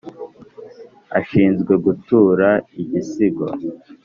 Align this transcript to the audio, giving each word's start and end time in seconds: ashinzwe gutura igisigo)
ashinzwe 1.19 1.73
gutura 1.85 2.49
igisigo) 2.81 3.45